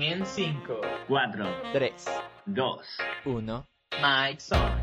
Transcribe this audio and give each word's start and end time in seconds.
En 0.00 0.24
5, 0.24 0.80
4, 1.08 1.44
3, 1.72 1.92
2, 2.46 2.80
1. 3.26 3.66
Mike 4.00 4.40
Son. 4.40 4.80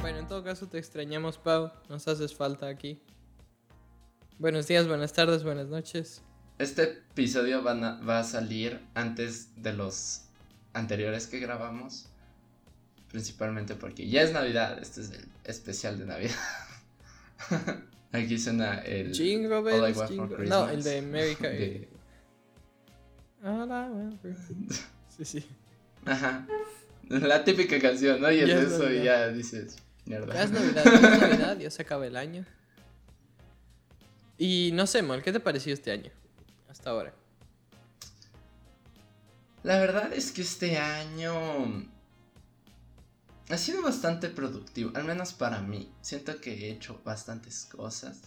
Bueno, 0.00 0.18
en 0.18 0.26
todo 0.26 0.44
caso 0.44 0.66
te 0.68 0.78
extrañamos, 0.78 1.38
Pau. 1.38 1.72
Nos 1.88 2.06
haces 2.08 2.34
falta 2.34 2.68
aquí. 2.68 3.00
Buenos 4.38 4.66
días, 4.66 4.86
buenas 4.86 5.12
tardes, 5.12 5.44
buenas 5.44 5.68
noches. 5.68 6.22
Este 6.58 6.82
episodio 6.84 7.62
van 7.62 7.82
a- 7.84 8.00
va 8.00 8.20
a 8.20 8.24
salir 8.24 8.84
antes 8.94 9.50
de 9.62 9.72
los 9.72 10.22
anteriores 10.72 11.26
que 11.26 11.38
grabamos. 11.40 12.08
Principalmente 13.08 13.74
porque 13.76 14.08
ya 14.08 14.22
es 14.22 14.32
Navidad. 14.32 14.78
Este 14.80 15.00
es 15.00 15.10
el 15.10 15.28
especial 15.44 15.98
de 15.98 16.06
Navidad. 16.06 16.34
Aquí 18.14 18.38
suena 18.38 18.78
el. 18.80 19.12
Jingle 19.12 19.54
All 19.54 19.68
I 19.68 19.92
bells, 19.92 19.96
Want 19.98 20.30
for 20.30 20.46
No, 20.48 20.68
el 20.68 20.82
de 20.82 20.98
America. 20.98 21.48
de- 21.48 21.88
All 23.42 23.68
I 23.68 23.90
want 23.90 24.20
for- 24.22 24.34
Sí, 25.16 25.24
sí. 25.24 25.44
Ajá. 26.06 26.46
La 27.08 27.44
típica 27.44 27.78
canción, 27.80 28.20
¿no? 28.20 28.30
Y 28.32 28.40
es 28.40 28.48
eso 28.50 28.84
y 28.84 28.96
Navidad. 28.98 29.04
ya 29.04 29.28
dices. 29.28 29.76
Mierda. 30.06 30.32
Ya 30.34 30.42
es 30.44 30.50
Navidad, 30.50 30.84
ya 30.84 30.92
es 30.92 31.20
Navidad, 31.20 31.58
ya 31.58 31.70
se 31.70 31.82
acaba 31.82 32.06
el 32.06 32.16
año. 32.16 32.44
Y 34.38 34.70
no 34.74 34.86
sé, 34.86 35.02
Mol, 35.02 35.22
¿qué 35.22 35.32
te 35.32 35.40
pareció 35.40 35.72
este 35.72 35.92
año? 35.92 36.10
Hasta 36.68 36.90
ahora. 36.90 37.14
La 39.62 39.78
verdad 39.78 40.12
es 40.12 40.30
que 40.32 40.42
este 40.42 40.76
año 40.78 41.84
ha 43.48 43.56
sido 43.58 43.82
bastante 43.82 44.28
productivo, 44.28 44.90
al 44.94 45.04
menos 45.04 45.32
para 45.32 45.60
mí. 45.60 45.92
Siento 46.00 46.40
que 46.40 46.52
he 46.52 46.70
hecho 46.72 47.00
bastantes 47.04 47.66
cosas. 47.70 48.20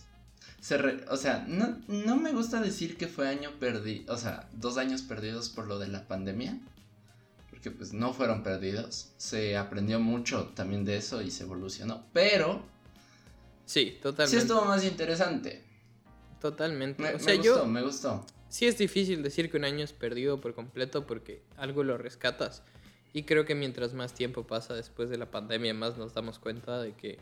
Se 0.61 0.77
re- 0.77 1.05
o 1.09 1.17
sea, 1.17 1.45
no, 1.47 1.79
no 1.87 2.15
me 2.17 2.31
gusta 2.33 2.59
decir 2.61 2.97
que 2.97 3.07
fue 3.07 3.27
año 3.27 3.51
perdido, 3.59 4.13
o 4.13 4.17
sea, 4.17 4.49
dos 4.53 4.77
años 4.77 5.01
perdidos 5.01 5.49
por 5.49 5.67
lo 5.67 5.79
de 5.79 5.87
la 5.87 6.07
pandemia. 6.07 6.59
Porque 7.49 7.71
pues 7.71 7.91
no 7.93 8.13
fueron 8.13 8.43
perdidos. 8.43 9.13
Se 9.17 9.57
aprendió 9.57 9.99
mucho 9.99 10.51
también 10.55 10.85
de 10.85 10.97
eso 10.97 11.21
y 11.23 11.31
se 11.31 11.43
evolucionó. 11.43 12.05
Pero 12.13 12.61
Sí, 13.65 13.85
sí 13.85 13.99
totalmente. 14.01 14.37
estuvo 14.37 14.65
más 14.65 14.83
interesante. 14.85 15.63
Totalmente. 16.39 17.01
Me, 17.01 17.09
o 17.09 17.13
me 17.13 17.19
sea, 17.19 17.35
gustó, 17.35 17.57
yo 17.59 17.65
me 17.65 17.81
gustó. 17.81 18.25
sí 18.49 18.67
es 18.67 18.77
difícil 18.77 19.23
decir 19.23 19.49
que 19.49 19.57
un 19.57 19.65
año 19.65 19.83
es 19.83 19.91
perdido 19.93 20.39
por 20.39 20.53
completo 20.53 21.07
porque 21.07 21.41
algo 21.57 21.83
lo 21.83 21.97
rescatas. 21.97 22.61
Y 23.13 23.23
creo 23.23 23.45
que 23.45 23.55
mientras 23.55 23.93
más 23.93 24.13
tiempo 24.13 24.45
pasa 24.45 24.73
después 24.73 25.09
de 25.09 25.17
la 25.17 25.31
pandemia, 25.31 25.73
más 25.73 25.97
nos 25.97 26.13
damos 26.13 26.39
cuenta 26.39 26.81
de 26.81 26.93
que 26.93 27.19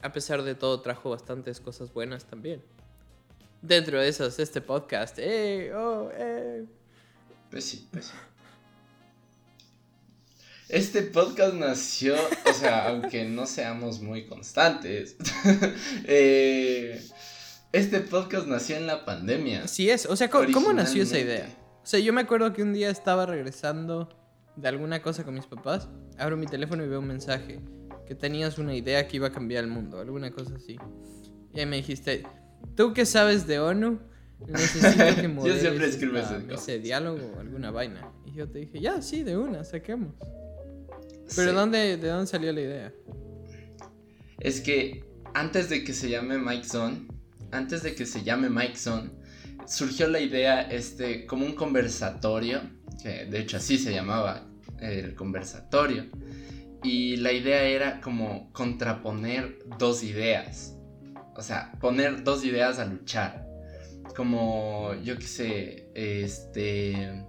a 0.00 0.12
pesar 0.12 0.42
de 0.42 0.54
todo 0.54 0.80
trajo 0.80 1.10
bastantes 1.10 1.60
cosas 1.60 1.92
buenas 1.92 2.24
también. 2.24 2.62
Dentro 3.62 4.00
de 4.00 4.08
esas, 4.08 4.38
este 4.38 4.60
podcast. 4.60 5.18
¡Eh! 5.18 5.72
¡Oh! 5.74 6.10
¡Eh! 6.14 6.64
Pues 7.50 7.64
sí, 7.64 7.88
pues 7.90 8.06
sí. 8.06 8.12
Este 10.68 11.02
podcast 11.02 11.54
nació, 11.54 12.16
o 12.44 12.52
sea, 12.52 12.88
aunque 12.88 13.24
no 13.24 13.46
seamos 13.46 14.00
muy 14.00 14.26
constantes, 14.26 15.16
eh, 16.04 17.00
este 17.72 18.00
podcast 18.00 18.48
nació 18.48 18.76
en 18.76 18.88
la 18.88 19.04
pandemia. 19.04 19.64
Así 19.64 19.88
es. 19.88 20.06
O 20.06 20.16
sea, 20.16 20.28
¿cómo, 20.28 20.50
cómo 20.52 20.72
nació 20.72 21.04
esa 21.04 21.18
idea? 21.20 21.48
O 21.84 21.86
sea, 21.86 22.00
yo 22.00 22.12
me 22.12 22.22
acuerdo 22.22 22.52
que 22.52 22.62
un 22.62 22.72
día 22.72 22.90
estaba 22.90 23.26
regresando 23.26 24.08
de 24.56 24.68
alguna 24.68 25.02
cosa 25.02 25.24
con 25.24 25.34
mis 25.34 25.46
papás. 25.46 25.88
Abro 26.18 26.36
mi 26.36 26.46
teléfono 26.46 26.84
y 26.84 26.88
veo 26.88 27.00
un 27.00 27.06
mensaje. 27.06 27.60
Que 28.06 28.14
tenías 28.14 28.58
una 28.58 28.74
idea 28.74 29.06
que 29.08 29.16
iba 29.16 29.28
a 29.28 29.32
cambiar 29.32 29.64
el 29.64 29.70
mundo. 29.70 29.98
Alguna 30.00 30.30
cosa 30.30 30.54
así. 30.56 30.76
Y 31.52 31.60
ahí 31.60 31.66
me 31.66 31.76
dijiste, 31.76 32.24
¿tú 32.74 32.92
qué 32.92 33.04
sabes 33.04 33.46
de 33.46 33.58
ONU? 33.58 33.98
Necesito 34.46 35.04
que 35.16 35.34
Yo 35.48 35.56
siempre 35.56 35.86
escribo 35.88 36.18
de 36.66 36.78
diálogo 36.78 37.32
o 37.36 37.40
alguna 37.40 37.70
vaina. 37.70 38.12
Y 38.24 38.32
yo 38.32 38.48
te 38.48 38.60
dije, 38.60 38.80
ya, 38.80 39.00
sí, 39.02 39.22
de 39.22 39.36
una, 39.36 39.64
saquemos. 39.64 40.14
Pero 41.34 41.50
Sí. 41.50 41.56
¿dónde, 41.56 41.96
¿de 41.96 42.08
dónde 42.08 42.26
salió 42.26 42.52
la 42.52 42.60
idea? 42.60 42.92
Es 44.38 44.60
que 44.60 45.04
antes 45.34 45.68
de 45.68 45.82
que 45.82 45.92
se 45.92 46.08
llame 46.08 46.38
Mike 46.38 46.64
Zone, 46.68 47.08
antes 47.50 47.82
de 47.82 47.94
que 47.94 48.06
se 48.06 48.22
llame 48.22 48.48
Mike 48.50 48.76
Zone, 48.76 49.10
surgió 49.66 50.08
la 50.08 50.20
idea 50.20 50.62
este 50.62 51.26
como 51.26 51.44
un 51.46 51.54
conversatorio, 51.54 52.60
que 53.02 53.26
de 53.26 53.40
hecho 53.40 53.56
así 53.58 53.78
se 53.78 53.92
llamaba 53.92 54.46
el 54.80 55.14
conversatorio. 55.14 56.06
Y 56.82 57.16
la 57.16 57.32
idea 57.32 57.62
era 57.64 58.00
como 58.00 58.52
contraponer 58.52 59.58
dos 59.78 60.02
ideas. 60.04 60.74
O 61.34 61.42
sea, 61.42 61.72
poner 61.80 62.22
dos 62.22 62.44
ideas 62.44 62.78
a 62.78 62.84
luchar. 62.84 63.46
Como, 64.14 64.94
yo 65.02 65.18
qué 65.18 65.26
sé, 65.26 65.90
este... 65.94 67.24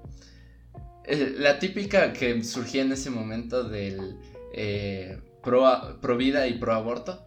eh, 1.05 1.35
La 1.37 1.59
típica 1.59 2.13
que 2.13 2.43
surgía 2.43 2.83
en 2.83 2.91
ese 2.91 3.09
momento 3.09 3.63
del 3.63 4.17
eh, 4.53 5.19
pro, 5.43 6.17
vida 6.17 6.47
y 6.47 6.57
pro 6.59 6.73
aborto. 6.73 7.25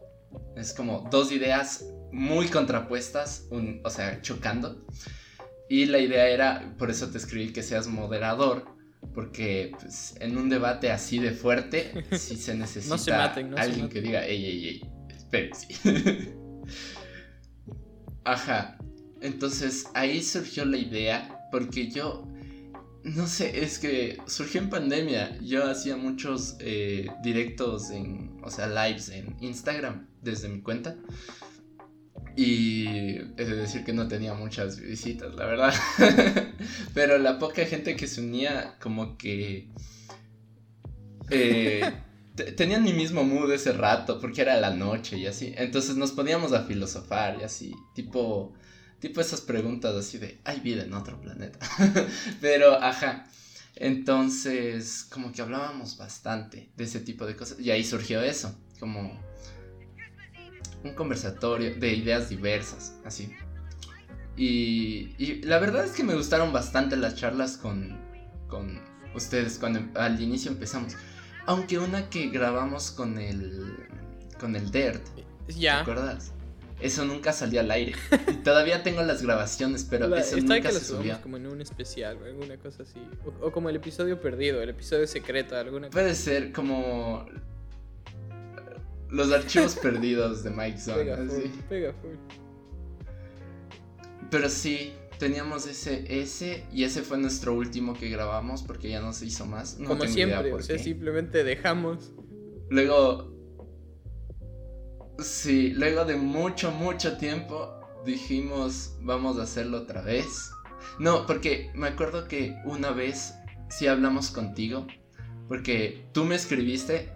Es 0.56 0.72
como 0.72 1.08
dos 1.10 1.32
ideas 1.32 1.84
muy 2.12 2.46
contrapuestas, 2.48 3.46
un- 3.50 3.80
o 3.84 3.90
sea, 3.90 4.20
chocando. 4.22 4.86
Y 5.70 5.86
la 5.86 6.00
idea 6.00 6.28
era, 6.28 6.74
por 6.78 6.90
eso 6.90 7.10
te 7.10 7.18
escribí 7.18 7.52
que 7.52 7.62
seas 7.62 7.86
moderador, 7.86 8.64
porque 9.14 9.70
pues, 9.78 10.16
en 10.18 10.36
un 10.36 10.48
debate 10.48 10.90
así 10.90 11.20
de 11.20 11.30
fuerte, 11.30 12.04
sí 12.18 12.36
se 12.36 12.56
necesita 12.56 13.16
maten, 13.16 13.50
no 13.50 13.56
se 13.56 13.62
alguien 13.62 13.88
que 13.88 14.00
diga, 14.00 14.26
ey, 14.26 14.44
ey, 14.46 14.68
ey, 14.68 14.90
espérense. 15.08 15.68
Ajá. 18.24 18.78
Entonces 19.20 19.86
ahí 19.94 20.20
surgió 20.24 20.64
la 20.64 20.76
idea, 20.76 21.48
porque 21.52 21.88
yo, 21.88 22.26
no 23.04 23.28
sé, 23.28 23.62
es 23.62 23.78
que 23.78 24.18
surgió 24.26 24.60
en 24.62 24.70
pandemia. 24.70 25.38
Yo 25.40 25.70
hacía 25.70 25.96
muchos 25.96 26.56
eh, 26.58 27.06
directos 27.22 27.90
en, 27.90 28.36
o 28.42 28.50
sea, 28.50 28.66
lives 28.66 29.08
en 29.10 29.36
Instagram 29.40 30.08
desde 30.20 30.48
mi 30.48 30.62
cuenta. 30.62 30.96
Y 32.36 33.18
de 33.18 33.44
decir 33.56 33.84
que 33.84 33.92
no 33.92 34.08
tenía 34.08 34.34
muchas 34.34 34.78
visitas, 34.80 35.34
la 35.34 35.46
verdad. 35.46 35.74
Pero 36.94 37.18
la 37.18 37.38
poca 37.38 37.64
gente 37.66 37.96
que 37.96 38.06
se 38.06 38.20
unía, 38.20 38.76
como 38.80 39.16
que. 39.18 39.68
eh, 41.30 41.92
te- 42.36 42.52
tenían 42.52 42.82
mi 42.84 42.92
mismo 42.92 43.24
mood 43.24 43.52
ese 43.52 43.72
rato, 43.72 44.20
porque 44.20 44.42
era 44.42 44.58
la 44.60 44.70
noche 44.70 45.18
y 45.18 45.26
así. 45.26 45.52
Entonces 45.56 45.96
nos 45.96 46.12
poníamos 46.12 46.52
a 46.52 46.64
filosofar 46.64 47.38
y 47.40 47.44
así. 47.44 47.72
Tipo. 47.94 48.54
Tipo 49.00 49.20
esas 49.22 49.40
preguntas 49.40 49.94
así 49.94 50.18
de. 50.18 50.40
¿Hay 50.44 50.60
vida 50.60 50.82
en 50.84 50.92
otro 50.92 51.20
planeta? 51.20 51.58
Pero, 52.40 52.74
ajá. 52.82 53.26
Entonces, 53.76 55.06
como 55.10 55.32
que 55.32 55.40
hablábamos 55.40 55.96
bastante 55.96 56.70
de 56.76 56.84
ese 56.84 57.00
tipo 57.00 57.24
de 57.26 57.34
cosas. 57.34 57.58
Y 57.60 57.70
ahí 57.70 57.82
surgió 57.82 58.20
eso. 58.20 58.54
Como 58.78 59.18
un 60.84 60.94
conversatorio 60.94 61.74
de 61.74 61.92
ideas 61.94 62.28
diversas, 62.28 62.94
así. 63.04 63.32
Y, 64.36 65.14
y 65.18 65.42
la 65.42 65.58
verdad 65.58 65.84
es 65.84 65.92
que 65.92 66.02
me 66.04 66.14
gustaron 66.14 66.52
bastante 66.52 66.96
las 66.96 67.14
charlas 67.16 67.56
con, 67.56 67.98
con 68.48 68.80
ustedes 69.14 69.58
cuando 69.58 69.80
em- 69.80 69.90
al 69.94 70.20
inicio 70.20 70.50
empezamos. 70.50 70.94
Aunque 71.46 71.78
una 71.78 72.08
que 72.08 72.28
grabamos 72.28 72.90
con 72.90 73.18
el 73.18 73.76
con 74.38 74.56
el 74.56 74.70
Dirt, 74.70 75.04
¿te 75.46 75.52
Ya. 75.52 75.80
acuerdas? 75.80 76.32
Eso 76.80 77.04
nunca 77.04 77.34
salió 77.34 77.60
al 77.60 77.70
aire. 77.70 77.92
Y 78.30 78.36
todavía 78.36 78.82
tengo 78.82 79.02
las 79.02 79.20
grabaciones, 79.22 79.84
pero 79.84 80.08
La- 80.08 80.20
eso 80.20 80.38
nunca 80.38 80.62
que 80.62 80.72
se 80.72 80.82
subió. 80.82 81.20
como 81.20 81.36
en 81.36 81.46
un 81.46 81.60
especial 81.60 82.16
o 82.22 82.24
alguna 82.24 82.56
cosa 82.56 82.84
así. 82.84 82.98
O, 83.26 83.48
o 83.48 83.52
como 83.52 83.68
el 83.68 83.76
episodio 83.76 84.18
perdido, 84.18 84.62
el 84.62 84.70
episodio 84.70 85.06
secreto, 85.06 85.54
alguna 85.56 85.88
cosa. 85.88 86.00
Puede 86.00 86.14
ser 86.14 86.52
como 86.52 87.26
los 89.10 89.32
archivos 89.32 89.76
perdidos 89.76 90.42
de 90.42 90.50
Mike 90.50 90.78
Zone. 90.78 91.04
Pega 91.04 91.16
full, 91.16 91.26
así. 91.30 91.52
pega 91.68 91.92
full. 91.94 92.14
Pero 94.30 94.48
sí, 94.48 94.92
teníamos 95.18 95.66
ese, 95.66 96.04
ese 96.20 96.66
y 96.72 96.84
ese 96.84 97.02
fue 97.02 97.18
nuestro 97.18 97.54
último 97.54 97.94
que 97.94 98.08
grabamos 98.08 98.62
porque 98.62 98.88
ya 98.88 99.00
no 99.00 99.12
se 99.12 99.26
hizo 99.26 99.46
más. 99.46 99.78
No 99.78 99.88
Como 99.88 100.02
tengo 100.02 100.14
idea 100.14 100.26
siempre, 100.26 100.50
por 100.50 100.60
o 100.60 100.62
sea, 100.62 100.76
qué. 100.76 100.82
simplemente 100.82 101.44
dejamos. 101.44 102.12
Luego, 102.70 103.34
sí, 105.18 105.70
luego 105.74 106.04
de 106.04 106.16
mucho, 106.16 106.70
mucho 106.70 107.16
tiempo 107.16 107.76
dijimos 108.06 108.96
vamos 109.00 109.38
a 109.38 109.42
hacerlo 109.42 109.78
otra 109.78 110.02
vez. 110.02 110.50
No, 110.98 111.26
porque 111.26 111.70
me 111.74 111.88
acuerdo 111.88 112.28
que 112.28 112.56
una 112.64 112.90
vez 112.90 113.34
sí 113.68 113.86
hablamos 113.86 114.30
contigo 114.30 114.86
porque 115.48 116.06
tú 116.12 116.24
me 116.24 116.36
escribiste 116.36 117.12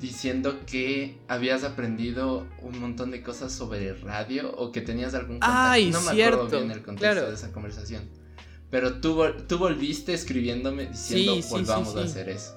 diciendo 0.00 0.60
que 0.66 1.18
habías 1.28 1.62
aprendido 1.64 2.46
un 2.62 2.80
montón 2.80 3.10
de 3.10 3.22
cosas 3.22 3.52
sobre 3.52 3.92
radio 3.94 4.50
o 4.56 4.72
que 4.72 4.80
tenías 4.80 5.14
algún 5.14 5.38
contacto. 5.40 5.54
Ay, 5.56 5.90
no 5.90 6.00
me 6.00 6.12
cierto, 6.12 6.36
acuerdo 6.42 6.58
bien 6.58 6.70
el 6.70 6.82
contexto 6.82 7.12
claro. 7.14 7.28
de 7.28 7.34
esa 7.34 7.52
conversación. 7.52 8.02
Pero 8.70 9.00
tú, 9.00 9.20
tú 9.48 9.58
volviste 9.58 10.14
escribiéndome 10.14 10.86
diciendo 10.86 11.34
Sí, 11.34 11.42
sí, 11.42 11.48
sí, 11.48 11.54
volvamos 11.54 11.96
a 11.96 12.02
sí. 12.02 12.06
hacer 12.08 12.28
eso. 12.30 12.56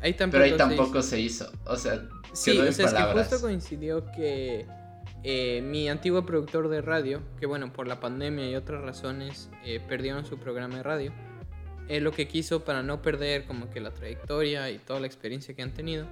Ahí 0.00 0.14
Pero 0.14 0.42
ahí 0.42 0.50
se 0.52 0.56
tampoco 0.56 0.98
hizo. 1.00 1.02
se 1.02 1.20
hizo. 1.20 1.52
O 1.66 1.76
sea, 1.76 2.08
Sí, 2.32 2.52
quedó 2.52 2.62
o 2.62 2.66
en 2.66 2.72
sea, 2.72 2.86
es 2.86 2.92
que 2.92 2.96
palabras. 2.96 3.28
justo 3.28 3.40
coincidió 3.46 4.04
que 4.12 4.66
eh, 5.24 5.60
mi 5.62 5.88
antiguo 5.88 6.24
productor 6.24 6.68
de 6.68 6.80
radio, 6.80 7.20
que 7.38 7.46
bueno, 7.46 7.72
por 7.72 7.86
la 7.88 8.00
pandemia 8.00 8.48
y 8.48 8.54
otras 8.54 8.82
razones 8.82 9.50
eh, 9.64 9.80
perdieron 9.86 10.24
su 10.24 10.38
programa 10.38 10.76
de 10.76 10.82
radio, 10.84 11.12
él 11.88 12.04
lo 12.04 12.12
que 12.12 12.28
quiso 12.28 12.64
para 12.64 12.82
no 12.82 13.02
perder 13.02 13.44
como 13.46 13.68
que 13.70 13.80
la 13.80 13.90
trayectoria 13.92 14.70
y 14.70 14.78
toda 14.78 15.00
la 15.00 15.06
experiencia 15.06 15.54
que 15.54 15.62
han 15.62 15.72
tenido, 15.72 16.06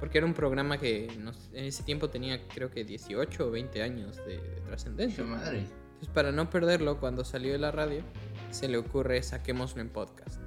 porque 0.00 0.18
era 0.18 0.26
un 0.26 0.34
programa 0.34 0.78
que 0.78 1.08
nos- 1.18 1.50
en 1.52 1.64
ese 1.66 1.82
tiempo 1.84 2.10
tenía 2.10 2.40
creo 2.48 2.70
que 2.70 2.84
18 2.84 3.46
o 3.46 3.50
20 3.50 3.82
años 3.82 4.16
de, 4.18 4.38
de 4.38 4.38
¡Qué 4.54 4.60
trascendencia. 4.66 5.24
madre! 5.24 5.58
Entonces, 5.58 6.08
para 6.12 6.32
no 6.32 6.50
perderlo, 6.50 6.98
cuando 6.98 7.24
salió 7.24 7.52
de 7.52 7.58
la 7.58 7.70
radio, 7.70 8.02
se 8.50 8.66
le 8.68 8.76
ocurre 8.78 9.22
saquémoslo 9.22 9.80
en 9.80 9.88
podcast. 9.90 10.40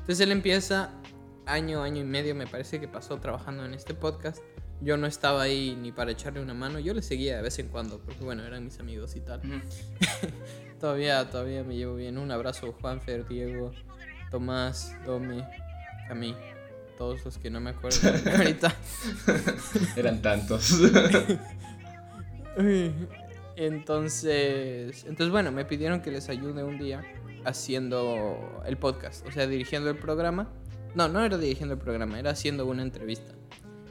Entonces 0.00 0.20
él 0.20 0.32
empieza 0.32 0.92
año, 1.46 1.82
año 1.82 2.02
y 2.02 2.04
medio, 2.04 2.34
me 2.34 2.46
parece 2.46 2.78
que 2.80 2.88
pasó 2.88 3.18
trabajando 3.18 3.64
en 3.64 3.72
este 3.74 3.94
podcast. 3.94 4.42
Yo 4.80 4.96
no 4.96 5.06
estaba 5.06 5.42
ahí 5.42 5.76
ni 5.80 5.90
para 5.90 6.12
echarle 6.12 6.40
una 6.40 6.54
mano, 6.54 6.78
yo 6.78 6.92
le 6.94 7.02
seguía 7.02 7.36
de 7.36 7.42
vez 7.42 7.58
en 7.58 7.68
cuando, 7.68 7.98
porque 8.00 8.22
bueno, 8.22 8.44
eran 8.44 8.64
mis 8.64 8.78
amigos 8.78 9.16
y 9.16 9.20
tal. 9.20 9.40
Todavía, 10.80 11.28
todavía 11.28 11.64
me 11.64 11.76
llevo 11.76 11.96
bien. 11.96 12.18
Un 12.18 12.30
abrazo, 12.30 12.72
Juanfer, 12.80 13.26
Diego, 13.26 13.72
Tomás, 14.30 14.94
Domi, 15.04 15.42
Cami, 16.06 16.36
todos 16.96 17.24
los 17.24 17.38
que 17.38 17.50
no 17.50 17.60
me 17.60 17.70
acuerdo 17.70 17.98
ahorita. 18.36 18.74
Eran 19.96 20.22
tantos. 20.22 20.78
Entonces, 23.56 25.04
entonces 25.04 25.30
bueno, 25.30 25.50
me 25.50 25.64
pidieron 25.64 26.00
que 26.00 26.12
les 26.12 26.28
ayude 26.28 26.62
un 26.62 26.78
día 26.78 27.02
haciendo 27.44 28.62
el 28.66 28.76
podcast, 28.76 29.26
o 29.26 29.32
sea, 29.32 29.46
dirigiendo 29.46 29.90
el 29.90 29.96
programa. 29.96 30.48
No, 30.94 31.08
no 31.08 31.24
era 31.24 31.38
dirigiendo 31.38 31.74
el 31.74 31.80
programa, 31.80 32.18
era 32.18 32.30
haciendo 32.30 32.66
una 32.66 32.82
entrevista. 32.82 33.32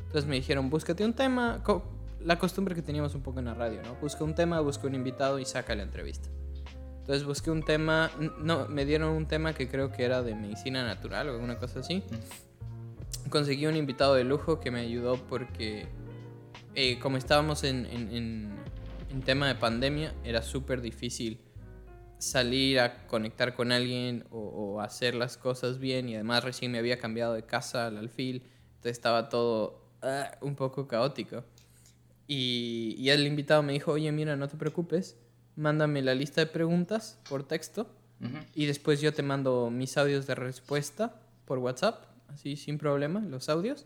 Entonces 0.05 0.25
me 0.25 0.35
dijeron, 0.35 0.69
búscate 0.69 1.03
un 1.03 1.13
tema, 1.13 1.61
la 2.21 2.39
costumbre 2.39 2.75
que 2.75 2.81
teníamos 2.81 3.13
un 3.13 3.21
poco 3.21 3.39
en 3.39 3.45
la 3.45 3.53
radio, 3.53 3.81
¿no? 3.83 3.95
Busca 3.95 4.23
un 4.23 4.35
tema, 4.35 4.61
busca 4.61 4.87
un 4.87 4.95
invitado 4.95 5.37
y 5.37 5.45
saca 5.45 5.75
la 5.75 5.83
entrevista. 5.83 6.29
Entonces 7.07 7.25
busqué 7.25 7.51
un 7.51 7.63
tema, 7.63 8.11
no, 8.39 8.67
me 8.67 8.83
dieron 8.83 9.11
un 9.15 9.27
tema 9.27 9.53
que 9.53 9.69
creo 9.69 9.93
que 9.93 10.03
era 10.03 10.21
de 10.23 10.35
medicina 10.35 10.83
natural 10.83 11.29
o 11.29 11.35
alguna 11.35 11.57
cosa 11.57 11.79
así. 11.79 12.03
Conseguí 13.29 13.65
un 13.65 13.77
invitado 13.77 14.15
de 14.15 14.25
lujo 14.25 14.59
que 14.59 14.71
me 14.71 14.81
ayudó 14.81 15.15
porque 15.15 15.87
eh, 16.75 16.99
como 16.99 17.15
estábamos 17.15 17.63
en, 17.63 17.85
en- 17.85 18.11
en- 18.13 18.55
en 19.09 19.21
tema 19.21 19.47
de 19.47 19.55
pandemia, 19.55 20.13
era 20.25 20.41
súper 20.41 20.81
difícil 20.81 21.39
salir 22.17 22.81
a 22.81 23.07
conectar 23.07 23.55
con 23.55 23.71
alguien 23.71 24.25
o, 24.29 24.39
o 24.39 24.81
hacer 24.81 25.15
las 25.15 25.37
cosas 25.37 25.79
bien 25.79 26.09
y 26.09 26.15
además 26.15 26.43
recién 26.43 26.73
me 26.73 26.77
había 26.77 26.99
cambiado 26.99 27.35
de 27.35 27.43
casa 27.43 27.87
al 27.87 27.95
alfil, 27.97 28.43
entonces 28.75 28.91
estaba 28.91 29.29
todo 29.29 29.81
ah, 30.01 30.31
un 30.41 30.55
poco 30.57 30.89
caótico. 30.89 31.45
Y, 32.27 32.95
y 32.99 33.11
el 33.11 33.25
invitado 33.25 33.63
me 33.63 33.71
dijo, 33.71 33.93
oye, 33.93 34.11
mira, 34.11 34.35
no 34.35 34.49
te 34.49 34.57
preocupes, 34.57 35.15
mándame 35.57 36.01
la 36.01 36.15
lista 36.15 36.39
de 36.39 36.47
preguntas 36.47 37.19
por 37.27 37.43
texto 37.43 37.87
y 38.55 38.65
después 38.65 38.99
yo 38.99 39.13
te 39.13 39.21
mando 39.21 39.69
mis 39.69 39.95
audios 39.97 40.25
de 40.25 40.33
respuesta 40.33 41.19
por 41.45 41.59
WhatsApp, 41.59 42.05
así 42.29 42.55
sin 42.55 42.77
problema, 42.77 43.19
los 43.19 43.47
audios. 43.49 43.85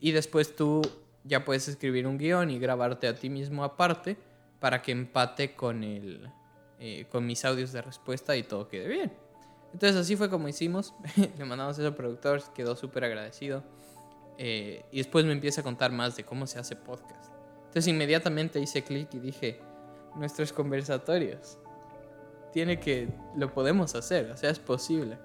Y 0.00 0.12
después 0.12 0.54
tú 0.54 0.82
ya 1.24 1.44
puedes 1.44 1.68
escribir 1.68 2.06
un 2.06 2.18
guion 2.18 2.50
y 2.50 2.58
grabarte 2.58 3.06
a 3.08 3.14
ti 3.14 3.30
mismo 3.30 3.64
aparte 3.64 4.16
para 4.58 4.82
que 4.82 4.92
empate 4.92 5.54
con, 5.54 5.82
el, 5.82 6.28
eh, 6.78 7.06
con 7.10 7.24
mis 7.24 7.44
audios 7.44 7.72
de 7.72 7.80
respuesta 7.80 8.36
y 8.36 8.42
todo 8.42 8.68
quede 8.68 8.88
bien. 8.88 9.12
Entonces 9.72 9.96
así 9.96 10.16
fue 10.16 10.28
como 10.28 10.48
hicimos. 10.48 10.94
Le 11.38 11.44
mandamos 11.44 11.78
eso 11.78 11.86
al 11.86 11.94
productor, 11.94 12.42
quedó 12.52 12.76
súper 12.76 13.04
agradecido. 13.04 13.62
Eh, 14.36 14.84
y 14.90 14.98
después 14.98 15.24
me 15.24 15.32
empieza 15.32 15.60
a 15.60 15.64
contar 15.64 15.92
más 15.92 16.16
de 16.16 16.24
cómo 16.24 16.46
se 16.46 16.58
hace 16.58 16.76
podcast. 16.76 17.32
Entonces 17.60 17.86
inmediatamente 17.86 18.60
hice 18.60 18.82
clic 18.82 19.12
y 19.14 19.20
dije, 19.20 19.60
nuestros 20.16 20.52
conversatorios 20.52 21.58
tiene 22.52 22.80
que 22.80 23.08
lo 23.36 23.52
podemos 23.52 23.94
hacer, 23.94 24.30
o 24.30 24.36
sea, 24.36 24.50
es 24.50 24.58
posible. 24.58 25.18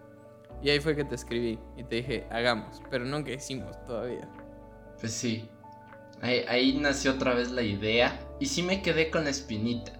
Y 0.62 0.70
ahí 0.70 0.80
fue 0.80 0.96
que 0.96 1.04
te 1.04 1.16
escribí 1.16 1.60
y 1.78 1.84
te 1.84 1.98
dije, 1.98 2.28
hagamos, 2.30 2.82
pero 2.90 3.06
nunca 3.06 3.32
hicimos 3.32 3.76
todavía. 3.86 4.28
Pues 5.00 5.14
sí. 5.14 5.50
Ahí, 6.22 6.46
ahí 6.48 6.78
nació 6.78 7.14
otra 7.14 7.34
vez 7.34 7.52
la 7.52 7.62
idea. 7.62 8.20
Y 8.40 8.46
sí 8.46 8.64
me 8.64 8.82
quedé 8.82 9.12
con 9.12 9.26
la 9.26 9.30
espinita. 9.30 9.92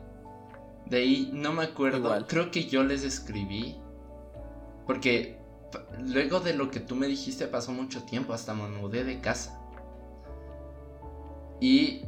De 0.86 0.98
ahí 0.98 1.30
no 1.34 1.54
me 1.54 1.64
acuerdo. 1.64 1.98
Igual. 1.98 2.28
Creo 2.28 2.52
que 2.52 2.66
yo 2.66 2.84
les 2.84 3.04
escribí. 3.04 3.80
Porque 4.86 5.40
luego 6.00 6.40
de 6.40 6.54
lo 6.54 6.72
que 6.72 6.80
tú 6.80 6.96
me 6.96 7.08
dijiste 7.08 7.48
pasó 7.48 7.72
mucho 7.72 8.04
tiempo. 8.04 8.34
Hasta 8.34 8.54
me 8.54 8.68
mudé 8.70 9.04
de 9.04 9.20
casa. 9.20 9.62
Y 11.60 12.06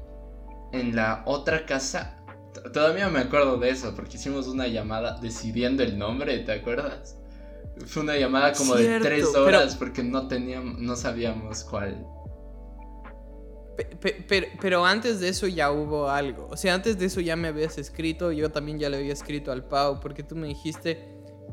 en 0.71 0.95
la 0.95 1.23
otra 1.25 1.65
casa. 1.65 2.16
Todavía 2.73 3.09
me 3.09 3.19
acuerdo 3.19 3.57
de 3.57 3.69
eso. 3.69 3.93
Porque 3.95 4.17
hicimos 4.17 4.47
una 4.47 4.67
llamada 4.67 5.17
decidiendo 5.21 5.83
el 5.83 5.97
nombre. 5.97 6.37
¿Te 6.39 6.51
acuerdas? 6.53 7.17
Fue 7.85 8.01
una 8.03 8.17
llamada 8.17 8.53
como 8.53 8.75
de 8.75 8.83
Cierto, 8.85 9.07
tres 9.07 9.27
pero- 9.31 9.45
horas. 9.45 9.75
Porque 9.75 10.03
no 10.03 10.27
teníamos. 10.27 10.79
No 10.79 10.95
sabíamos 10.95 11.63
cuál. 11.63 12.05
Pe- 13.75 13.85
pe- 14.01 14.25
pero, 14.27 14.47
pero 14.59 14.85
antes 14.85 15.19
de 15.19 15.29
eso 15.29 15.45
ya 15.47 15.71
hubo 15.71 16.09
algo. 16.09 16.47
O 16.49 16.57
sea, 16.57 16.73
antes 16.73 16.97
de 16.97 17.05
eso 17.05 17.21
ya 17.21 17.35
me 17.35 17.49
habías 17.49 17.77
escrito, 17.77 18.31
yo 18.31 18.49
también 18.49 18.79
ya 18.79 18.89
le 18.89 18.97
había 18.97 19.13
escrito 19.13 19.51
al 19.51 19.63
Pau, 19.65 19.99
porque 19.99 20.23
tú 20.23 20.35
me 20.35 20.47
dijiste, 20.47 21.07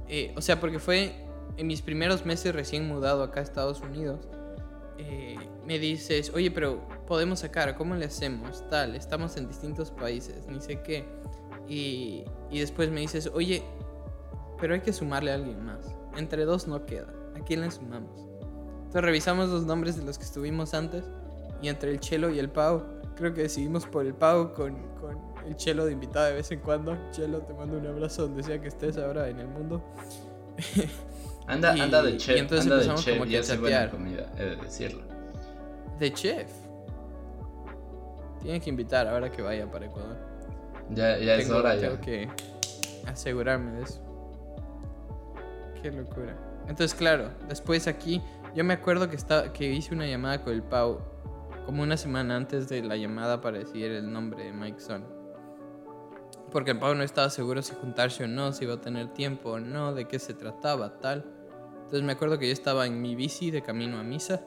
eh, 0.08 0.32
o 0.34 0.40
sea, 0.40 0.58
porque 0.58 0.78
fue 0.78 1.12
en 1.58 1.66
mis 1.66 1.82
primeros 1.82 2.24
meses 2.24 2.54
recién 2.54 2.88
mudado 2.88 3.22
acá 3.22 3.40
a 3.40 3.42
Estados 3.42 3.82
Unidos. 3.82 4.26
Eh, 4.98 5.36
me 5.66 5.78
dices, 5.78 6.32
oye, 6.34 6.50
pero 6.50 6.80
podemos 7.06 7.40
sacar, 7.40 7.74
¿cómo 7.76 7.94
le 7.94 8.06
hacemos? 8.06 8.68
Tal, 8.68 8.94
estamos 8.94 9.36
en 9.36 9.48
distintos 9.48 9.90
países, 9.90 10.46
ni 10.46 10.60
sé 10.60 10.80
qué. 10.82 11.04
Y, 11.68 12.24
y 12.50 12.60
después 12.60 12.90
me 12.90 13.00
dices, 13.00 13.30
oye, 13.32 13.62
pero 14.60 14.74
hay 14.74 14.80
que 14.80 14.92
sumarle 14.92 15.32
a 15.32 15.34
alguien 15.34 15.64
más. 15.64 15.94
Entre 16.16 16.44
dos 16.44 16.68
no 16.68 16.86
queda. 16.86 17.12
¿A 17.36 17.40
quién 17.40 17.60
le 17.60 17.70
sumamos? 17.70 18.28
Entonces 18.76 19.02
revisamos 19.02 19.48
los 19.48 19.64
nombres 19.64 19.96
de 19.96 20.04
los 20.04 20.18
que 20.18 20.24
estuvimos 20.24 20.74
antes 20.74 21.04
y 21.60 21.68
entre 21.68 21.90
el 21.90 22.00
Chelo 22.00 22.30
y 22.30 22.38
el 22.38 22.50
Pau, 22.50 22.82
creo 23.16 23.32
que 23.32 23.42
decidimos 23.42 23.86
por 23.86 24.06
el 24.06 24.14
Pau 24.14 24.52
con, 24.54 24.76
con 25.00 25.18
el 25.46 25.56
Chelo 25.56 25.86
de 25.86 25.92
invitado 25.92 26.26
de 26.26 26.34
vez 26.34 26.50
en 26.52 26.60
cuando. 26.60 26.96
Chelo, 27.10 27.40
te 27.40 27.54
mando 27.54 27.78
un 27.78 27.86
abrazo 27.86 28.28
donde 28.28 28.60
que 28.60 28.68
estés 28.68 28.98
ahora 28.98 29.28
en 29.28 29.38
el 29.40 29.48
mundo. 29.48 29.82
Anda, 31.46 31.76
Y- 31.76 31.80
anda 31.80 32.02
de 32.02 32.10
y 32.12 32.16
chef, 32.16 32.38
entonces 32.38 32.64
anda 32.64 32.76
de 32.76 32.82
empezamos 32.82 33.04
chef 33.04 33.14
como 33.18 33.26
y 33.26 33.30
que 33.30 33.38
a 33.38 33.42
chatear. 33.42 33.90
comida, 33.90 34.32
he 34.38 34.42
de 34.44 34.56
decirlo. 34.56 35.02
De 35.98 36.12
chef. 36.12 36.50
Tienen 38.40 38.60
que 38.60 38.70
invitar 38.70 39.06
ahora 39.08 39.30
que 39.30 39.42
vaya 39.42 39.70
para 39.70 39.86
Ecuador. 39.86 40.16
Ya, 40.90 41.16
ya 41.18 41.34
es 41.36 41.46
Tengo- 41.46 41.58
hora 41.60 41.78
tengo 41.78 41.94
ya. 41.94 42.00
que 42.00 42.28
asegurarme 43.06 43.72
de 43.72 43.82
eso. 43.82 44.00
Qué 45.82 45.90
locura. 45.90 46.34
Entonces, 46.68 46.94
claro, 46.94 47.28
después 47.48 47.86
aquí, 47.88 48.22
yo 48.54 48.64
me 48.64 48.74
acuerdo 48.74 49.08
que, 49.10 49.16
estaba, 49.16 49.52
que 49.52 49.70
hice 49.70 49.94
una 49.94 50.06
llamada 50.06 50.42
con 50.42 50.52
el 50.54 50.62
Pau 50.62 51.00
como 51.66 51.82
una 51.82 51.96
semana 51.96 52.36
antes 52.36 52.68
de 52.68 52.82
la 52.82 52.96
llamada 52.96 53.40
para 53.40 53.58
decir 53.58 53.90
el 53.90 54.10
nombre 54.12 54.44
de 54.44 54.52
Mike 54.52 54.80
Son. 54.80 55.04
Porque 56.50 56.72
el 56.72 56.78
Pau 56.78 56.94
no 56.94 57.02
estaba 57.02 57.30
seguro 57.30 57.62
si 57.62 57.74
juntarse 57.74 58.24
o 58.24 58.28
no, 58.28 58.52
si 58.52 58.64
iba 58.64 58.74
a 58.74 58.80
tener 58.80 59.08
tiempo 59.08 59.50
o 59.52 59.60
no, 59.60 59.92
de 59.94 60.06
qué 60.06 60.18
se 60.18 60.34
trataba, 60.34 60.98
tal. 61.00 61.24
Entonces 61.94 62.06
me 62.06 62.14
acuerdo 62.14 62.40
que 62.40 62.48
yo 62.48 62.52
estaba 62.52 62.86
en 62.86 63.00
mi 63.00 63.14
bici 63.14 63.52
de 63.52 63.62
camino 63.62 64.00
a 64.00 64.02
misa, 64.02 64.42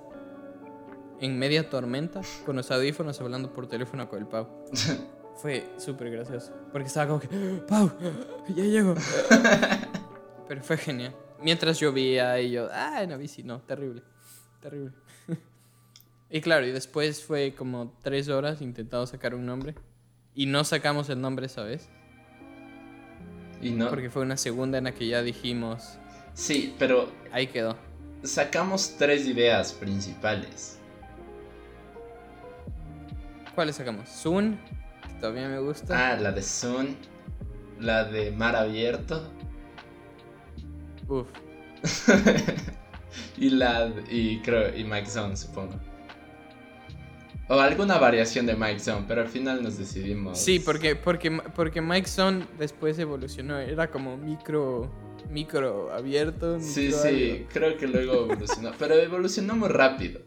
en 1.21 1.39
media 1.39 1.69
tormenta, 1.69 2.19
con 2.45 2.57
los 2.57 2.69
audífonos 2.71 3.21
hablando 3.21 3.53
por 3.53 3.67
teléfono 3.67 4.09
con 4.09 4.19
el 4.19 4.27
Pau. 4.27 4.65
Fue 5.37 5.65
súper 5.77 6.11
gracioso. 6.11 6.51
Porque 6.73 6.87
estaba 6.87 7.07
como 7.07 7.21
que, 7.21 7.29
Pau, 7.65 7.89
ya 8.49 8.65
llego. 8.65 8.95
Pero 10.49 10.61
fue 10.61 10.75
genial. 10.75 11.15
Mientras 11.41 11.79
llovía 11.79 12.37
y 12.41 12.51
yo, 12.51 12.67
ah, 12.69 13.01
en 13.01 13.11
la 13.11 13.15
bici, 13.15 13.43
no, 13.43 13.61
terrible. 13.61 14.03
Terrible. 14.59 14.91
y 16.29 16.41
claro, 16.41 16.65
y 16.65 16.73
después 16.73 17.23
fue 17.23 17.55
como 17.55 17.97
tres 18.03 18.27
horas 18.27 18.61
intentando 18.61 19.07
sacar 19.07 19.33
un 19.33 19.45
nombre. 19.45 19.73
Y 20.35 20.47
no 20.47 20.65
sacamos 20.65 21.07
el 21.07 21.21
nombre 21.21 21.45
esa 21.45 21.63
vez. 21.63 21.87
Y 23.61 23.69
no. 23.69 23.87
Porque 23.87 24.09
fue 24.09 24.23
una 24.23 24.35
segunda 24.35 24.79
en 24.79 24.83
la 24.83 24.93
que 24.93 25.07
ya 25.07 25.21
dijimos, 25.21 25.97
Sí, 26.37 26.75
pero 26.77 27.09
ahí 27.31 27.47
quedó. 27.47 27.75
sacamos 28.23 28.95
tres 28.95 29.25
ideas 29.25 29.73
principales. 29.73 30.77
¿Cuáles 33.55 33.77
sacamos? 33.77 34.07
Zoom, 34.07 34.55
que 35.07 35.13
todavía 35.19 35.47
me 35.49 35.57
gusta. 35.57 36.11
Ah, 36.11 36.15
la 36.15 36.31
de 36.31 36.43
Sun, 36.43 36.95
la 37.79 38.03
de 38.03 38.29
Mar 38.31 38.55
Abierto 38.55 39.31
Uf. 41.07 41.27
y 43.37 43.49
la 43.49 43.91
y 44.07 44.39
creo 44.41 44.77
y 44.77 44.83
Mike 44.83 45.09
Zone, 45.09 45.35
supongo. 45.35 45.73
O 47.49 47.53
alguna 47.59 47.97
variación 47.97 48.45
de 48.45 48.55
Mike 48.55 48.79
Zone, 48.79 49.05
pero 49.07 49.21
al 49.21 49.29
final 49.29 49.63
nos 49.63 49.77
decidimos. 49.77 50.37
Sí, 50.37 50.59
porque, 50.59 50.95
porque, 50.97 51.31
porque 51.55 51.81
Mike 51.81 52.07
Son 52.07 52.45
después 52.59 52.99
evolucionó. 52.99 53.57
Era 53.57 53.89
como 53.89 54.17
micro, 54.17 54.91
micro 55.29 55.93
abierto. 55.93 56.59
Sí, 56.59 56.87
micro 56.87 57.01
sí, 57.03 57.31
algo. 57.31 57.45
creo 57.53 57.77
que 57.77 57.87
luego 57.87 58.13
evolucionó, 58.25 58.71
pero 58.77 58.95
evolucionó 58.95 59.55
muy 59.55 59.69
rápido. 59.69 60.19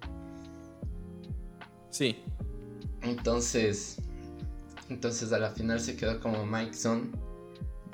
Sí. 1.91 2.17
Entonces, 3.03 3.99
Entonces 4.89 5.31
a 5.33 5.39
la 5.39 5.51
final 5.51 5.79
se 5.81 5.97
quedó 5.97 6.21
como 6.21 6.47
Mike 6.47 6.73
Son. 6.75 7.11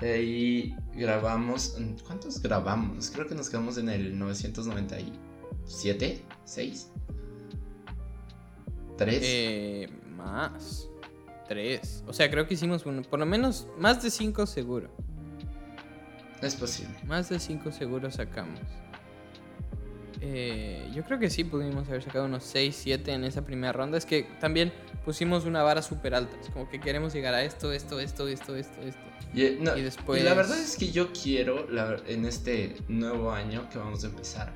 De 0.00 0.12
ahí 0.12 0.76
grabamos. 0.94 1.76
¿Cuántos 2.06 2.40
grabamos? 2.42 3.10
Creo 3.10 3.26
que 3.26 3.34
nos 3.34 3.48
quedamos 3.50 3.76
en 3.78 3.88
el 3.88 4.16
997, 4.18 6.22
6. 6.44 6.90
3. 8.96 9.18
Eh, 9.22 9.88
más. 10.16 10.88
3. 11.48 12.04
O 12.06 12.12
sea, 12.12 12.30
creo 12.30 12.46
que 12.48 12.54
hicimos 12.54 12.84
uno, 12.86 13.02
por 13.02 13.18
lo 13.20 13.26
menos 13.26 13.68
más 13.78 14.02
de 14.02 14.10
5 14.10 14.46
seguro. 14.46 14.90
Es 16.42 16.54
posible. 16.56 16.94
Más 17.06 17.28
de 17.28 17.38
5 17.38 17.70
seguro 17.72 18.10
sacamos. 18.10 18.60
Eh, 20.22 20.90
yo 20.94 21.04
creo 21.04 21.18
que 21.18 21.28
sí 21.30 21.44
pudimos 21.44 21.86
haber 21.88 22.02
sacado 22.02 22.24
unos 22.24 22.42
6, 22.44 22.74
7 22.82 23.12
en 23.12 23.24
esa 23.24 23.44
primera 23.44 23.72
ronda. 23.72 23.98
Es 23.98 24.06
que 24.06 24.26
también 24.40 24.72
pusimos 25.04 25.44
una 25.44 25.62
vara 25.62 25.82
súper 25.82 26.14
alta. 26.14 26.36
Es 26.40 26.48
como 26.50 26.68
que 26.68 26.80
queremos 26.80 27.12
llegar 27.12 27.34
a 27.34 27.42
esto, 27.44 27.72
esto, 27.72 28.00
esto, 28.00 28.26
esto, 28.28 28.56
esto, 28.56 28.80
esto. 28.80 29.00
Y, 29.34 29.42
eh, 29.42 29.58
no, 29.60 29.76
Y 29.76 29.82
después- 29.82 30.20
y 30.20 30.24
la 30.24 30.34
verdad 30.34 30.58
es 30.58 30.76
que 30.76 30.90
yo 30.90 31.12
quiero, 31.12 31.68
la- 31.70 32.00
en 32.06 32.24
este 32.24 32.76
nuevo 32.88 33.30
año 33.30 33.68
que 33.70 33.78
vamos 33.78 34.02
a 34.04 34.06
empezar, 34.06 34.52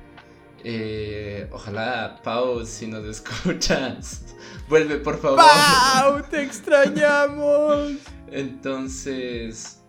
eh, 0.63 1.47
ojalá, 1.51 2.21
Pau, 2.23 2.65
si 2.65 2.87
nos 2.87 3.05
escuchas, 3.21 4.35
vuelve 4.69 4.97
por 4.97 5.19
favor. 5.19 5.37
¡Pau! 5.39 6.21
¡Te 6.29 6.43
extrañamos! 6.43 7.93
Entonces, 8.31 9.79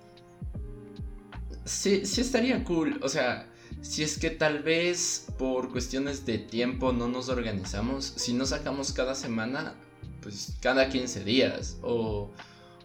sí, 1.65 2.05
sí 2.05 2.21
estaría 2.21 2.63
cool. 2.65 2.99
O 3.03 3.09
sea, 3.09 3.49
si 3.81 4.03
es 4.03 4.19
que 4.19 4.31
tal 4.31 4.63
vez 4.63 5.27
por 5.39 5.71
cuestiones 5.71 6.25
de 6.27 6.39
tiempo 6.39 6.93
no 6.93 7.09
nos 7.09 7.29
organizamos, 7.29 8.05
si 8.05 8.33
no 8.33 8.47
sacamos 8.47 8.93
cada 8.93 9.15
semana, 9.15 9.75
pues 10.21 10.57
cada 10.61 10.89
15 10.89 11.25
días 11.25 11.79
o 11.83 12.31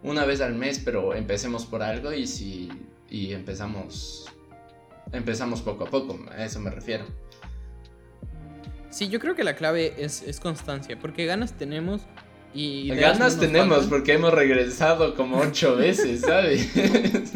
una 0.03 0.25
vez 0.25 0.41
al 0.41 0.55
mes, 0.55 0.79
pero 0.83 1.13
empecemos 1.13 1.65
por 1.65 1.83
algo 1.83 2.13
y 2.13 2.27
si 2.27 2.69
y 3.09 3.31
empezamos 3.31 4.25
empezamos 5.11 5.61
poco 5.61 5.85
a 5.85 5.89
poco, 5.89 6.19
a 6.31 6.43
eso 6.43 6.59
me 6.59 6.69
refiero. 6.69 7.05
Sí, 8.97 9.09
yo 9.09 9.19
creo 9.19 9.35
que 9.35 9.43
la 9.43 9.55
clave 9.55 9.93
es, 9.99 10.23
es 10.23 10.39
constancia. 10.39 10.97
Porque 10.99 11.27
ganas 11.27 11.53
tenemos 11.53 12.01
y. 12.51 12.89
Ganas 12.95 13.39
tenemos 13.39 13.69
faltan. 13.69 13.89
porque 13.91 14.13
hemos 14.13 14.33
regresado 14.33 15.13
como 15.13 15.37
ocho 15.37 15.75
veces, 15.75 16.21
¿sabes? 16.21 16.67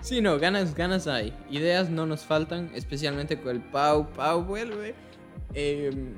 Sí, 0.00 0.22
no, 0.22 0.38
ganas, 0.38 0.74
ganas 0.74 1.06
hay. 1.06 1.34
Ideas 1.50 1.90
no 1.90 2.06
nos 2.06 2.22
faltan, 2.24 2.70
especialmente 2.74 3.38
con 3.38 3.56
el 3.56 3.60
Pau. 3.60 4.08
Pau 4.08 4.42
vuelve. 4.42 4.94
Em, 5.52 6.14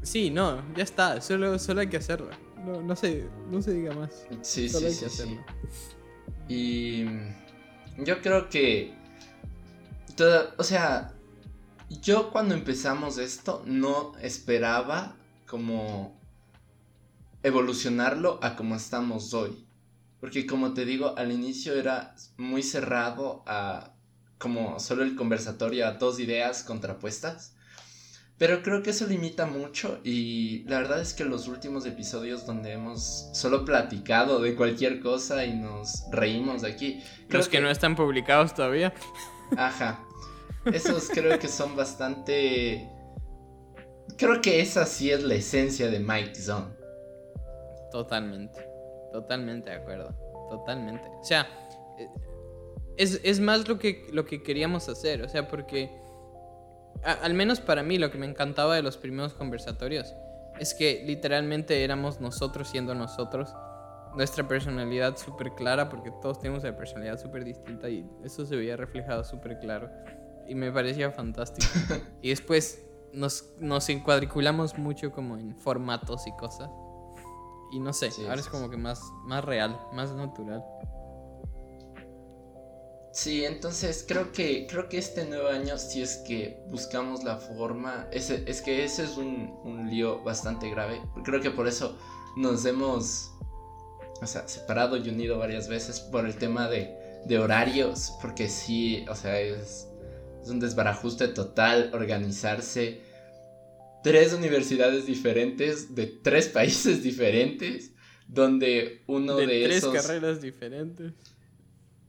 sí, 0.00 0.30
no, 0.30 0.62
ya 0.74 0.82
está. 0.82 1.20
Solo, 1.20 1.58
solo 1.58 1.82
hay 1.82 1.88
que 1.88 1.98
hacerlo. 1.98 2.30
No, 2.64 2.80
no 2.80 2.96
se, 2.96 3.26
no 3.50 3.60
se 3.60 3.74
diga 3.74 3.92
más. 3.92 4.24
sí, 4.40 4.70
Solo 4.70 4.80
sí, 4.80 4.86
hay 4.86 4.92
sí, 4.94 5.04
que 5.04 5.10
sí. 5.10 5.22
hacerlo. 5.22 5.44
Y 6.48 7.04
yo 8.02 8.22
creo 8.22 8.48
que 8.48 8.94
toda, 10.16 10.54
o 10.56 10.64
sea, 10.64 11.12
yo 11.88 12.30
cuando 12.30 12.54
empezamos 12.54 13.18
esto 13.18 13.62
no 13.66 14.12
esperaba 14.20 15.16
como 15.46 16.18
evolucionarlo 17.42 18.38
a 18.42 18.56
como 18.56 18.74
estamos 18.74 19.32
hoy. 19.34 19.66
Porque 20.20 20.46
como 20.46 20.74
te 20.74 20.84
digo, 20.84 21.14
al 21.16 21.30
inicio 21.30 21.74
era 21.74 22.14
muy 22.36 22.62
cerrado 22.62 23.44
a 23.46 23.92
como 24.38 24.80
solo 24.80 25.02
el 25.02 25.16
conversatorio 25.16 25.86
a 25.86 25.92
dos 25.92 26.18
ideas 26.18 26.62
contrapuestas. 26.62 27.54
Pero 28.38 28.62
creo 28.62 28.82
que 28.82 28.90
eso 28.90 29.06
limita 29.06 29.46
mucho 29.46 29.98
y 30.04 30.62
la 30.64 30.78
verdad 30.78 31.00
es 31.00 31.14
que 31.14 31.24
los 31.24 31.48
últimos 31.48 31.86
episodios 31.86 32.44
donde 32.44 32.72
hemos 32.72 33.30
solo 33.32 33.64
platicado 33.64 34.40
de 34.40 34.54
cualquier 34.54 35.00
cosa 35.00 35.46
y 35.46 35.54
nos 35.54 36.04
reímos 36.12 36.60
de 36.60 36.68
aquí. 36.68 37.02
Creo 37.28 37.38
Los 37.38 37.48
que 37.48 37.62
no 37.62 37.70
están 37.70 37.96
publicados 37.96 38.52
todavía. 38.52 38.92
Ajá. 39.56 40.06
Esos 40.72 41.08
creo 41.08 41.38
que 41.38 41.48
son 41.48 41.76
bastante... 41.76 42.90
Creo 44.16 44.40
que 44.40 44.60
esa 44.60 44.86
sí 44.86 45.10
es 45.10 45.22
la 45.22 45.34
esencia 45.34 45.90
de 45.90 45.98
Mike 46.00 46.34
Zone. 46.34 46.74
Totalmente. 47.90 48.66
Totalmente 49.12 49.70
de 49.70 49.76
acuerdo. 49.76 50.14
Totalmente. 50.50 51.08
O 51.20 51.24
sea, 51.24 51.46
eh, 51.98 52.08
es, 52.96 53.20
es 53.24 53.40
más 53.40 53.68
lo 53.68 53.78
que, 53.78 54.06
lo 54.12 54.24
que 54.24 54.42
queríamos 54.42 54.88
hacer. 54.88 55.22
O 55.22 55.28
sea, 55.28 55.48
porque. 55.48 55.90
al 57.02 57.34
menos 57.34 57.60
para 57.60 57.82
mí, 57.82 57.98
lo 57.98 58.10
que 58.10 58.18
me 58.18 58.26
encantaba 58.26 58.76
de 58.76 58.82
los 58.82 58.96
primeros 58.96 59.34
conversatorios 59.34 60.14
es 60.58 60.74
que 60.74 61.02
literalmente 61.04 61.84
éramos 61.84 62.20
nosotros 62.20 62.68
siendo 62.68 62.94
nosotros. 62.94 63.54
Nuestra 64.14 64.48
personalidad 64.48 65.16
súper 65.18 65.52
clara, 65.52 65.90
porque 65.90 66.10
todos 66.22 66.38
tenemos 66.38 66.64
una 66.64 66.74
personalidad 66.74 67.20
súper 67.20 67.44
distinta 67.44 67.90
y 67.90 68.08
eso 68.24 68.46
se 68.46 68.56
veía 68.56 68.76
reflejado 68.76 69.22
súper 69.24 69.58
claro. 69.58 69.90
Y 70.48 70.54
me 70.54 70.70
parecía 70.72 71.10
fantástico. 71.10 71.66
y 72.22 72.30
después 72.30 72.82
nos, 73.12 73.54
nos 73.58 73.88
encuadriculamos 73.88 74.78
mucho 74.78 75.12
como 75.12 75.36
en 75.36 75.56
formatos 75.58 76.26
y 76.26 76.32
cosas. 76.32 76.70
Y 77.72 77.80
no 77.80 77.92
sé, 77.92 78.10
Sí, 78.10 78.22
ahora 78.22 78.36
sí, 78.36 78.42
es 78.42 78.48
como 78.48 78.70
que 78.70 78.76
más, 78.76 79.00
más 79.24 79.44
real, 79.44 79.78
más 79.92 80.12
natural. 80.12 80.64
Sí, 83.12 83.44
entonces 83.44 84.04
creo 84.06 84.30
que 84.30 84.66
creo 84.66 84.90
que 84.90 84.98
este 84.98 85.24
nuevo 85.24 85.48
año 85.48 85.78
si 85.78 86.02
es 86.02 86.18
que 86.18 86.62
buscamos 86.68 87.24
la 87.24 87.38
forma, 87.38 88.06
ese, 88.12 88.44
es 88.46 88.60
que 88.60 88.84
ese 88.84 89.04
es 89.04 89.16
un, 89.16 89.58
un 89.64 89.88
lío 89.88 90.22
bastante 90.22 90.68
grave. 90.70 91.00
Creo 91.24 91.40
que 91.40 91.50
por 91.50 91.66
eso 91.66 91.96
nos 92.36 92.66
hemos 92.66 93.32
o 94.22 94.26
sea, 94.26 94.46
separado 94.48 94.96
y 94.96 95.08
unido 95.08 95.38
varias 95.38 95.68
veces 95.68 96.00
por 96.00 96.26
el 96.26 96.36
tema 96.36 96.68
de, 96.68 96.94
de 97.24 97.38
horarios, 97.38 98.14
porque 98.20 98.48
sí, 98.48 99.04
o 99.10 99.14
sea, 99.14 99.40
es, 99.40 99.88
es 100.46 100.52
un 100.52 100.60
desbarajuste 100.60 101.28
total 101.28 101.90
organizarse 101.92 103.00
tres 104.02 104.32
universidades 104.32 105.04
diferentes 105.04 105.94
de 105.94 106.06
tres 106.06 106.46
países 106.46 107.02
diferentes, 107.02 107.92
donde 108.28 109.02
uno 109.06 109.36
de, 109.36 109.46
de 109.46 109.64
tres 109.64 109.76
esos 109.78 109.92
carreras 109.92 110.40
diferentes. 110.40 111.12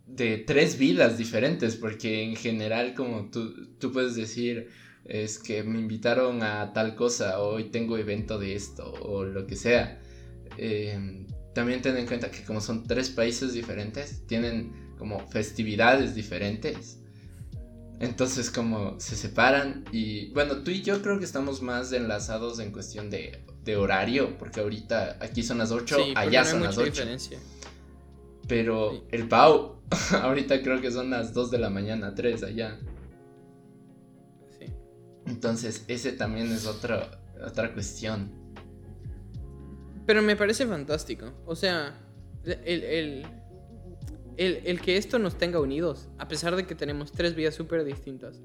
de 0.06 0.38
tres 0.38 0.78
vidas 0.78 1.18
diferentes, 1.18 1.76
porque 1.76 2.24
en 2.24 2.36
general 2.36 2.94
como 2.94 3.32
tú, 3.32 3.76
tú 3.80 3.92
puedes 3.92 4.16
decir, 4.16 4.70
es 5.06 5.40
que 5.40 5.64
me 5.64 5.80
invitaron 5.80 6.44
a 6.44 6.74
tal 6.74 6.96
cosa, 6.96 7.42
o 7.42 7.56
hoy 7.56 7.72
tengo 7.72 7.98
evento 7.98 8.38
de 8.38 8.56
esto, 8.56 8.94
o 9.02 9.24
lo 9.24 9.48
que 9.48 9.56
sea. 9.56 10.00
Eh, 10.60 11.26
también 11.56 11.82
ten 11.82 11.98
en 11.98 12.06
cuenta 12.06 12.30
que 12.30 12.44
como 12.44 12.62
son 12.62 12.84
tres 12.86 13.10
países 13.10 13.54
diferentes, 13.54 14.28
tienen 14.28 14.94
como 15.00 15.28
festividades 15.28 16.14
diferentes. 16.14 17.00
Entonces 18.00 18.52
como 18.52 19.00
se 19.00 19.16
separan 19.16 19.84
y 19.92 20.32
bueno, 20.34 20.58
tú 20.64 20.70
y 20.72 20.84
yo 20.84 21.02
creo 21.02 21.18
que 21.18 21.26
estamos 21.26 21.62
más 21.64 21.92
enlazados 21.92 22.60
en 22.60 22.72
cuestión 22.72 23.10
de, 23.10 23.44
de 23.64 23.76
horario, 23.76 24.38
porque 24.38 24.60
ahorita 24.60 25.18
aquí 25.20 25.42
son 25.42 25.58
las 25.58 25.72
8, 25.72 25.96
Sí, 25.96 26.02
porque 26.14 26.20
allá 26.20 26.44
no 26.44 26.50
son 26.50 26.64
las 26.64 26.76
mucha 26.78 26.82
8. 26.82 26.92
diferencia. 26.92 27.40
Pero 28.48 28.92
Sí. 28.92 29.04
el 29.12 29.28
Pau, 29.28 29.82
ahorita 30.22 30.62
creo 30.62 30.80
que 30.80 30.92
son 30.92 31.10
las 31.10 31.34
2 31.34 31.50
de 31.52 31.58
la 31.58 31.70
mañana, 31.72 32.14
3 32.14 32.44
allá. 32.44 32.80
Sí. 34.60 34.68
Entonces, 35.26 35.84
ese 35.88 36.12
también 36.14 36.52
es 36.52 36.66
otra, 36.68 37.20
otra 37.46 37.74
cuestión. 37.74 38.32
Pero 40.06 40.22
me 40.22 40.36
parece 40.36 40.66
fantástico. 40.66 41.34
O 41.46 41.56
sea, 41.56 42.00
el, 42.46 42.84
el, 42.84 43.26
el, 44.38 44.62
el 44.66 44.82
que 44.82 44.98
esto 44.98 45.20
nos 45.20 45.38
tenga 45.38 45.60
unidos, 45.60 46.08
a 46.18 46.28
pesar 46.28 46.56
de 46.56 46.66
que 46.66 46.76
tenemos 46.76 47.12
tres 47.12 47.36
vidas 47.36 47.56
súper 47.56 47.84
distintas, 47.84 48.42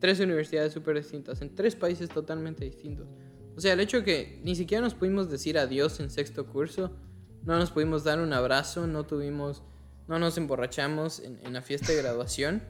tres 0.00 0.20
universidades 0.20 0.72
súper 0.72 0.96
distintas, 0.96 1.40
en 1.42 1.54
tres 1.54 1.76
países 1.76 2.08
totalmente 2.08 2.64
distintos. 2.64 3.08
O 3.56 3.60
sea, 3.60 3.72
el 3.74 3.80
hecho 3.80 3.98
de 3.98 4.04
que 4.04 4.40
ni 4.42 4.56
siquiera 4.56 4.82
nos 4.82 4.94
pudimos 4.94 5.30
decir 5.30 5.58
adiós 5.58 6.00
en 6.00 6.10
sexto 6.10 6.46
curso, 6.46 6.90
no 7.44 7.58
nos 7.58 7.70
pudimos 7.70 8.02
dar 8.04 8.20
un 8.20 8.32
abrazo, 8.32 8.86
no 8.86 9.04
tuvimos, 9.04 9.62
no 10.08 10.18
nos 10.18 10.36
emborrachamos 10.38 11.20
en, 11.20 11.38
en 11.44 11.52
la 11.52 11.62
fiesta 11.62 11.92
de 11.92 11.98
graduación, 11.98 12.62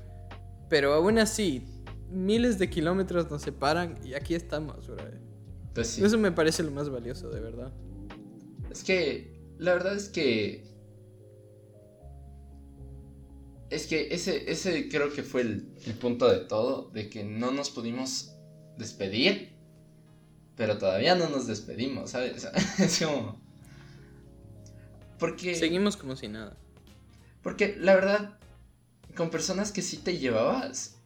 pero 0.69 0.93
aún 0.93 1.19
así, 1.19 1.65
miles 2.11 2.59
de 2.59 2.69
kilómetros 2.69 3.31
nos 3.31 3.43
separan 3.43 3.99
y 4.05 4.15
aquí 4.15 4.35
estamos, 4.35 4.87
brother. 4.87 5.21
Pues 5.75 5.89
sí. 5.89 6.05
Eso 6.05 6.19
me 6.19 6.33
parece 6.33 6.63
lo 6.63 6.71
más 6.71 6.89
valioso, 6.89 7.31
de 7.31 7.41
verdad. 7.41 7.73
Es 8.71 8.85
que, 8.85 9.41
la 9.59 9.73
verdad 9.75 9.95
es 9.95 10.09
que... 10.09 10.74
Es 13.71 13.87
que 13.87 14.15
ese, 14.15 14.51
ese 14.51 14.89
creo 14.89 15.13
que 15.13 15.23
fue 15.23 15.41
el, 15.41 15.75
el 15.87 15.95
punto 15.95 16.29
de 16.29 16.41
todo, 16.41 16.91
de 16.91 17.09
que 17.09 17.25
no 17.25 17.51
nos 17.51 17.71
pudimos 17.71 18.35
despedir, 18.77 19.55
pero 20.57 20.79
todavía 20.79 21.15
no 21.15 21.29
nos 21.29 21.47
despedimos, 21.47 22.11
¿sabes? 22.11 22.49
es 22.79 22.99
como... 23.05 23.43
Porque... 25.19 25.55
Seguimos 25.55 25.97
como 25.97 26.17
si 26.17 26.29
nada. 26.29 26.57
Porque 27.43 27.77
la 27.79 27.95
verdad, 27.95 28.39
con 29.17 29.31
personas 29.31 29.73
que 29.73 29.83
sí 29.83 29.99
te 29.99 30.19
llevabas, 30.19 30.97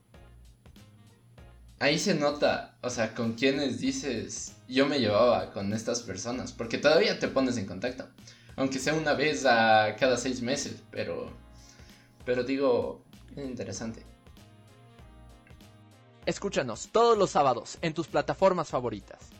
ahí 1.78 1.98
se 1.98 2.14
nota, 2.14 2.78
o 2.82 2.90
sea, 2.90 3.14
con 3.14 3.34
quienes 3.34 3.80
dices, 3.80 4.54
yo 4.68 4.86
me 4.86 5.00
llevaba 5.00 5.52
con 5.52 5.72
estas 5.72 6.02
personas, 6.02 6.52
porque 6.52 6.78
todavía 6.78 7.18
te 7.18 7.28
pones 7.28 7.56
en 7.56 7.66
contacto, 7.66 8.08
aunque 8.56 8.78
sea 8.78 8.94
una 8.94 9.14
vez 9.14 9.44
a 9.46 9.96
cada 9.98 10.16
seis 10.16 10.42
meses, 10.42 10.76
pero, 10.90 11.32
pero 12.28 12.44
digo, 12.44 13.00
es 13.34 13.48
interesante. 13.48 14.02
Escúchanos 16.26 16.90
todos 16.92 17.16
los 17.16 17.30
sábados 17.30 17.78
en 17.80 17.94
tus 17.94 18.06
plataformas 18.06 18.68
favoritas. 18.68 19.30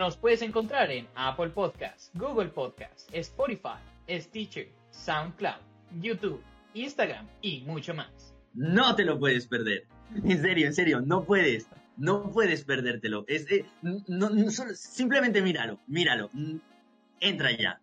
Nos 0.00 0.16
puedes 0.16 0.42
encontrar 0.42 0.90
en 0.90 1.06
Apple 1.14 1.50
Podcasts, 1.50 2.10
Google 2.14 2.48
Podcasts, 2.48 3.06
Spotify, 3.12 3.78
Stitcher, 4.10 4.68
SoundCloud, 4.90 5.60
YouTube, 6.00 6.42
Instagram 6.74 7.28
y 7.40 7.60
mucho 7.60 7.94
más. 7.94 8.34
No 8.52 8.96
te 8.96 9.04
lo 9.04 9.18
puedes 9.18 9.46
perder. 9.46 9.86
En 10.24 10.42
serio, 10.42 10.66
en 10.66 10.74
serio, 10.74 11.00
no 11.00 11.24
puedes. 11.24 11.66
No 11.96 12.30
puedes 12.32 12.64
perdértelo. 12.64 13.24
Es, 13.28 13.48
eh, 13.52 13.64
no, 13.82 14.28
no, 14.30 14.50
solo- 14.50 14.74
simplemente 14.74 15.40
míralo, 15.40 15.78
míralo. 15.86 16.30
Entra 17.20 17.52
ya. 17.56 17.80